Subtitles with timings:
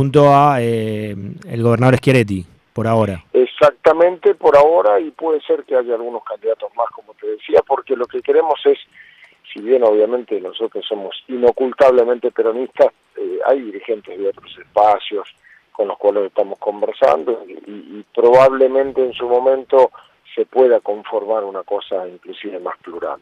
[0.00, 3.22] junto a el gobernador Schiaretti, por ahora.
[3.34, 7.94] Exactamente, por ahora, y puede ser que haya algunos candidatos más, como te decía, porque
[7.96, 8.78] lo que queremos es
[9.52, 15.28] si bien obviamente nosotros somos inocultablemente peronistas, eh, hay dirigentes de otros espacios
[15.70, 19.90] con los cuales estamos conversando y, probablemente en su momento
[20.34, 23.18] se pueda conformar una cosa inclusive más plural.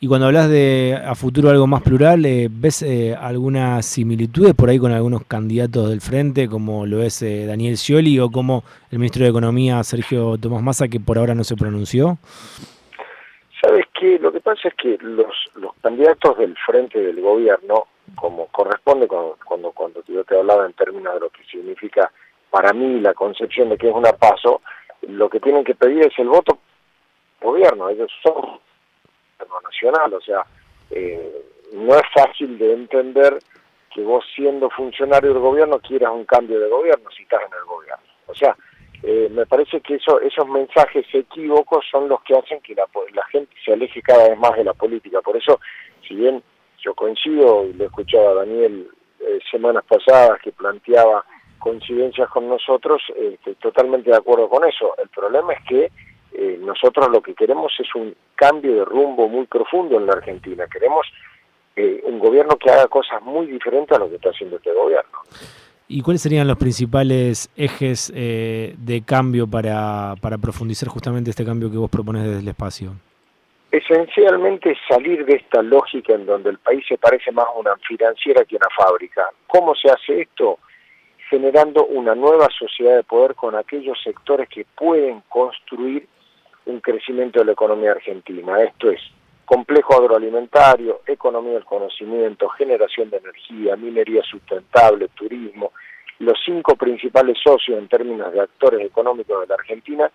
[0.00, 4.68] Y cuando hablas de a futuro algo más plural, eh, ¿ves eh, algunas similitudes por
[4.68, 9.24] ahí con algunos candidatos del frente, como lo es Daniel Scioli o como el ministro
[9.24, 12.18] de Economía Sergio Tomás Massa, que por ahora no se pronunció?
[13.60, 18.46] Sabes que lo que pasa es que los, los candidatos del frente del gobierno, como
[18.46, 22.10] corresponde cuando, cuando, cuando yo te hablaba en términos de lo que significa
[22.50, 24.62] para mí la concepción de que es una paso,
[25.08, 26.58] lo que tienen que pedir es el voto
[27.40, 28.60] gobierno, ellos son
[29.62, 30.44] nacional, o sea,
[30.90, 33.38] eh, no es fácil de entender
[33.92, 37.64] que vos siendo funcionario del gobierno quieras un cambio de gobierno si estás en el
[37.64, 38.04] gobierno.
[38.26, 38.56] O sea,
[39.02, 42.86] eh, me parece que eso, esos mensajes equívocos son los que hacen que la,
[43.30, 45.20] gente se aleje cada vez más de la política.
[45.20, 45.60] Por eso,
[46.06, 46.42] si bien
[46.78, 51.24] yo coincido, y lo escuchaba a Daniel eh, semanas pasadas que planteaba
[51.58, 54.94] coincidencias con nosotros, eh, estoy totalmente de acuerdo con eso.
[55.02, 55.92] El problema es que
[56.60, 60.66] nosotros lo que queremos es un cambio de rumbo muy profundo en la Argentina.
[60.70, 61.04] Queremos
[61.76, 65.18] un gobierno que haga cosas muy diferentes a lo que está haciendo este gobierno.
[65.90, 71.70] ¿Y cuáles serían los principales ejes eh, de cambio para, para profundizar justamente este cambio
[71.70, 72.92] que vos propones desde el espacio?
[73.72, 78.44] Esencialmente salir de esta lógica en donde el país se parece más a una financiera
[78.44, 79.30] que a una fábrica.
[79.46, 80.58] ¿Cómo se hace esto?
[81.30, 86.06] Generando una nueva sociedad de poder con aquellos sectores que pueden construir
[86.66, 88.62] un crecimiento de la economía argentina.
[88.62, 89.00] Esto es
[89.44, 95.72] complejo agroalimentario, economía del conocimiento, generación de energía, minería sustentable, turismo,
[96.18, 100.10] los cinco principales socios en términos de actores económicos de la Argentina,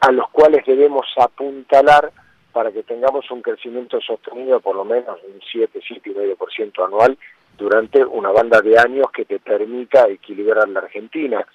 [0.00, 2.10] a los cuales debemos apuntalar
[2.52, 7.18] para que tengamos un crecimiento sostenido por lo menos un 7, 7,5% anual
[7.56, 11.46] durante una banda de años que te permita equilibrar la Argentina.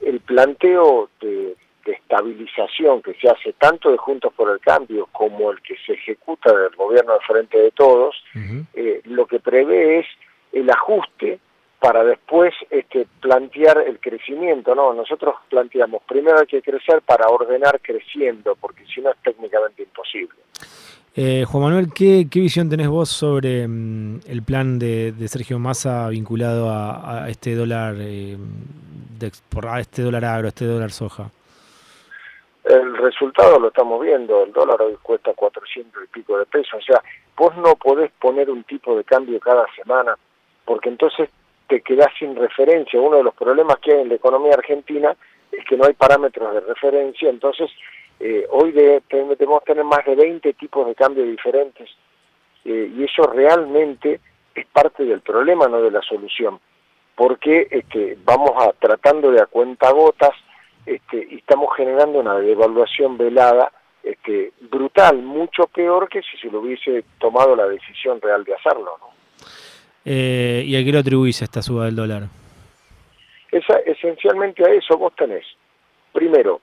[0.00, 5.50] El planteo de de estabilización que se hace tanto de Juntos por el Cambio como
[5.50, 8.16] el que se ejecuta del gobierno de frente de todos,
[8.74, 10.06] eh, lo que prevé es
[10.52, 11.38] el ajuste
[11.78, 14.94] para después este, plantear el crecimiento, ¿no?
[14.94, 20.38] Nosotros planteamos, primero hay que crecer para ordenar creciendo, porque si no es técnicamente imposible.
[21.16, 26.68] Eh, Juan Manuel, ¿qué, visión tenés vos sobre mm, el plan de, Sergio Massa vinculado
[26.70, 28.36] a, este dólar, eh,
[29.68, 31.30] a este dólar agro, este dólar soja?
[32.64, 36.82] el resultado lo estamos viendo, el dólar hoy cuesta 400 y pico de pesos, o
[36.82, 37.02] sea,
[37.36, 40.16] vos no podés poner un tipo de cambio cada semana,
[40.64, 41.28] porque entonces
[41.68, 43.00] te quedás sin referencia.
[43.00, 45.14] Uno de los problemas que hay en la economía argentina
[45.52, 47.70] es que no hay parámetros de referencia, entonces
[48.20, 51.90] eh, hoy debemos tener más de 20 tipos de cambio diferentes,
[52.64, 54.20] eh, y eso realmente
[54.54, 56.60] es parte del problema, no de la solución,
[57.14, 60.32] porque este, vamos a tratando de a cuenta gotas,
[60.86, 63.72] este, y estamos generando una devaluación velada
[64.02, 68.98] este, brutal, mucho peor que si se lo hubiese tomado la decisión real de hacerlo.
[69.00, 69.08] ¿no?
[70.04, 72.24] Eh, ¿Y a qué lo atribuís esta suba del dólar?
[73.50, 75.46] Esa, esencialmente a eso vos tenés,
[76.12, 76.60] primero,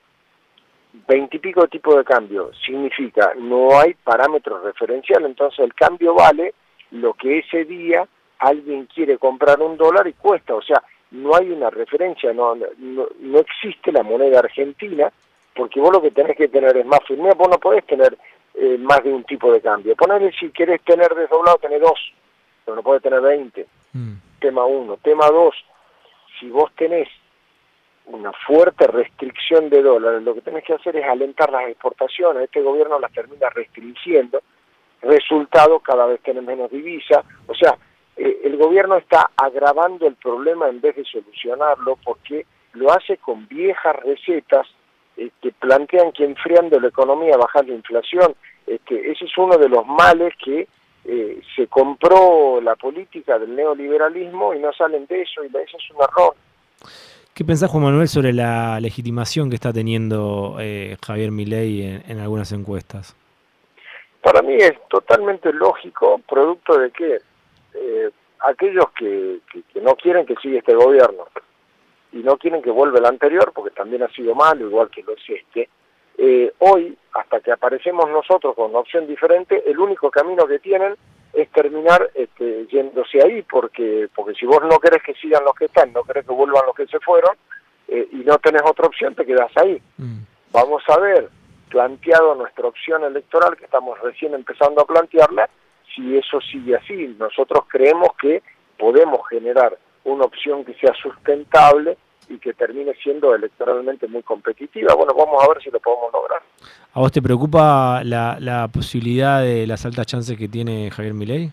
[1.08, 6.54] veintipico tipos de cambio, significa no hay parámetros referenciales, entonces el cambio vale
[6.92, 8.08] lo que ese día
[8.40, 10.82] alguien quiere comprar un dólar y cuesta, o sea,
[11.12, 15.12] no hay una referencia, no, no, existe la moneda argentina,
[15.56, 18.18] porque vos lo que tenés que tener es más firme, vos no podés tener
[18.56, 19.96] eh, más de un tipo de cambio.
[19.96, 22.00] Ponerle si querés tener desdoblado, tenés dos,
[22.64, 23.68] pero no podés tener 20.
[23.94, 24.14] Mm.
[24.40, 24.98] Tema uno.
[24.98, 25.54] Tema dos,
[26.40, 27.10] si vos tenés
[28.14, 32.44] una fuerte restricción de dólares, lo que tenés que hacer es alentar las exportaciones.
[32.44, 34.42] Este gobierno las termina restringiendo.
[35.02, 37.24] Resultado, cada vez tenés menos divisa.
[37.48, 37.78] O sea,
[38.18, 43.48] eh, el gobierno está agravando el problema en vez de solucionarlo porque lo hace con
[43.48, 44.68] viejas recetas
[45.16, 48.36] que este, plantean que enfriando la economía, bajando la inflación,
[48.66, 50.68] este, ese es uno de los males que
[51.04, 55.92] eh, se compró la política del neoliberalismo y no salen de eso y eso es
[55.96, 56.36] un error.
[57.34, 62.52] ¿Qué pensás, Juan Manuel, sobre la legitimación que está teniendo eh, Javier Milei en, algunas
[62.52, 63.16] encuestas?
[64.22, 67.22] Para mí es totalmente lógico, producto de que
[67.74, 68.10] eh,
[68.42, 69.40] aquellos que,
[69.82, 71.28] no quieren que siga este gobierno
[72.12, 75.14] y no quieren que vuelva el anterior, porque también ha sido malo, igual que lo
[75.14, 75.70] es este,
[76.18, 80.96] eh, hoy, hasta que aparecemos nosotros con una opción diferente, el único camino que tienen
[81.34, 85.66] es terminar este, yéndose ahí, porque, porque si vos no querés que sigan los que
[85.66, 87.36] están, no querés que vuelvan los que se fueron,
[87.88, 89.82] eh, y no tenés otra opción, te quedás ahí.
[89.98, 90.20] Mm.
[90.52, 91.30] Vamos a ver,
[91.70, 95.50] planteado nuestra opción electoral, que estamos recién empezando a plantearla,
[95.96, 97.16] si eso sigue así.
[97.20, 98.44] Nosotros creemos que
[98.78, 101.98] podemos generar una opción que sea sustentable
[102.30, 104.94] y que termine siendo electoralmente muy competitiva.
[104.96, 106.42] Bueno, vamos a ver si lo podemos lograr.
[106.94, 111.52] ¿A vos te preocupa la, la posibilidad de las altas chances que tiene Javier Milei?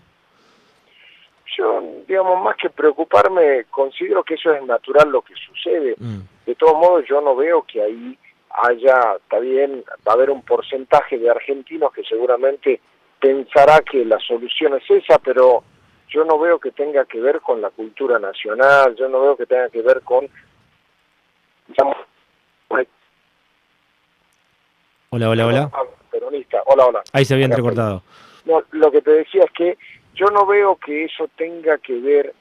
[1.57, 5.95] Yo, digamos, más que preocuparme, considero que eso es natural lo que sucede.
[5.97, 6.19] Mm.
[6.45, 8.17] De todos modos, yo no veo que ahí
[8.51, 12.81] haya, está bien, va a haber un porcentaje de argentinos que seguramente
[13.19, 15.63] pensará que la solución es esa, pero
[16.09, 19.45] yo no veo que tenga que ver con la cultura nacional, yo no veo que
[19.45, 20.27] tenga que ver con
[25.11, 25.71] Hola, hola, hola.
[26.11, 26.61] Peronista.
[26.67, 27.01] Hola, hola.
[27.13, 28.03] Ahí se había entrecortado.
[28.45, 29.77] No, lo que te decía es que
[30.13, 32.35] yo no veo que eso tenga que ver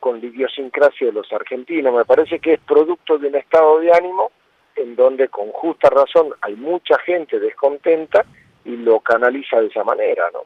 [0.00, 1.94] con la idiosincrasia de los argentinos.
[1.94, 4.30] Me parece que es producto de un estado de ánimo
[4.76, 8.24] en donde con justa razón hay mucha gente descontenta
[8.64, 10.40] y lo canaliza de esa manera, ¿no?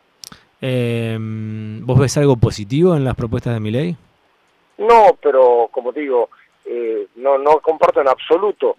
[0.60, 3.96] Eh, ¿Vos ves algo positivo en las propuestas de mi ley?
[4.78, 6.30] No, pero como digo,
[6.64, 8.76] eh, no, no comparto en absoluto,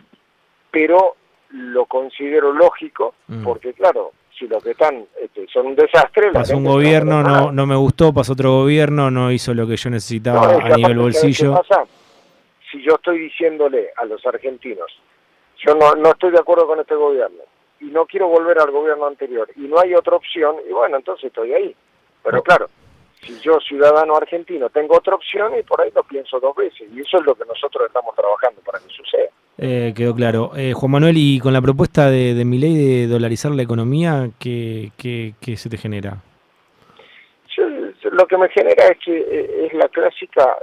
[0.70, 1.16] pero
[1.54, 3.44] lo considero lógico, mm.
[3.44, 6.32] porque claro, si los que están este, son un desastre...
[6.32, 9.90] Pasó un gobierno, no, no me gustó, pasó otro gobierno, no hizo lo que yo
[9.90, 11.62] necesitaba a nivel bolsillo.
[12.72, 14.92] Si yo estoy diciéndole a los argentinos,
[15.66, 17.44] yo no, no estoy de acuerdo con este gobierno,
[17.82, 21.26] y no quiero volver al gobierno anterior, y no hay otra opción, y bueno, entonces
[21.26, 21.76] estoy ahí.
[22.24, 22.68] Pero claro,
[23.26, 26.90] si yo, ciudadano argentino, tengo otra opción y por ahí lo pienso dos veces.
[26.94, 29.30] Y eso es lo que nosotros estamos trabajando para que suceda.
[29.58, 30.52] Eh, quedó claro.
[30.56, 34.30] Eh, Juan Manuel, y con la propuesta de, de mi ley de dolarizar la economía,
[34.40, 36.18] ¿qué, qué, se te genera?
[38.04, 40.58] lo que me genera es que eh, es la clásica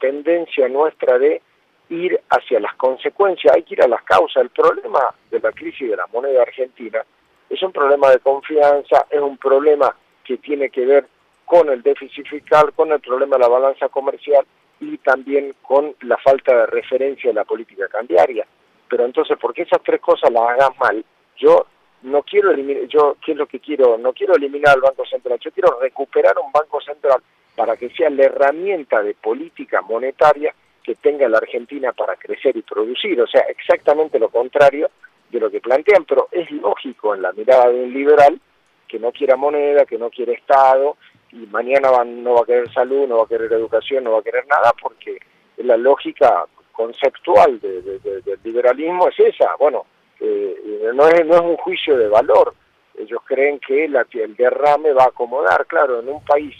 [0.00, 1.42] tendencia nuestra de
[1.90, 4.42] ir hacia las consecuencias, hay que ir a las causas.
[4.42, 5.00] El problema
[5.30, 7.04] de la crisis de la moneda argentina
[7.50, 9.94] es un problema de confianza, es un problema
[10.24, 11.06] que tiene que ver
[11.46, 14.44] con el déficit fiscal, con el problema de la balanza comercial
[14.80, 18.46] y también con la falta de referencia de la política cambiaria.
[18.88, 21.04] Pero entonces, porque esas tres cosas las hagas mal,
[21.36, 21.66] yo
[22.02, 23.96] no quiero eliminar, yo, ¿qué es lo que quiero?
[23.96, 27.22] No quiero eliminar al Banco Central, yo quiero recuperar un Banco Central
[27.54, 32.62] para que sea la herramienta de política monetaria que tenga la Argentina para crecer y
[32.62, 34.90] producir, o sea, exactamente lo contrario
[35.30, 38.40] de lo que plantean, pero es lógico en la mirada de un liberal
[38.86, 40.96] que no quiera moneda, que no quiere Estado,
[41.36, 44.22] y mañana no va a querer salud, no va a querer educación, no va a
[44.22, 45.18] querer nada, porque
[45.58, 48.00] la lógica conceptual del
[48.44, 49.54] liberalismo es esa.
[49.58, 49.84] Bueno,
[50.20, 52.54] eh, no, es, no es un juicio de valor.
[52.98, 55.66] Ellos creen que el derrame va a acomodar.
[55.66, 56.54] Claro, en un país,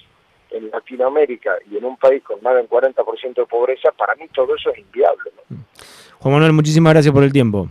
[0.51, 4.55] en Latinoamérica y en un país con más del 40% de pobreza, para mí todo
[4.55, 5.31] eso es inviable.
[6.19, 7.69] Juan Manuel, muchísimas gracias por el tiempo.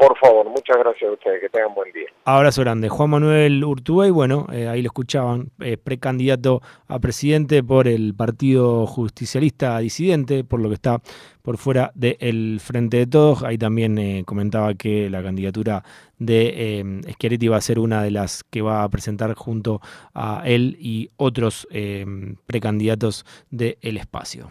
[0.00, 2.06] Por favor, muchas gracias a ustedes, que tengan buen día.
[2.24, 2.88] Abrazo grande.
[2.88, 8.86] Juan Manuel Urtubey, bueno, eh, ahí lo escuchaban, eh, precandidato a presidente por el Partido
[8.86, 11.02] Justicialista Disidente, por lo que está
[11.42, 13.42] por fuera del Frente de Todos.
[13.42, 15.84] Ahí también eh, comentaba que la candidatura
[16.18, 19.82] de eh, Schiaretti va a ser una de las que va a presentar junto
[20.14, 21.68] a él y otros
[22.46, 24.48] precandidatos del espacio.